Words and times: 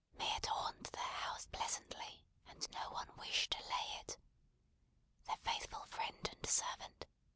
May 0.17 0.35
it 0.35 0.47
haunt 0.47 0.91
their 0.93 1.03
houses 1.03 1.45
pleasantly, 1.51 2.25
and 2.49 2.67
no 2.71 2.89
one 2.89 3.15
wish 3.19 3.47
to 3.51 3.57
lay 3.61 3.99
it. 3.99 4.17
Their 5.27 5.37
faithful 5.43 5.85
Friend 5.85 6.27
and 6.31 6.43
Servant, 6.49 7.01
C. 7.07 7.09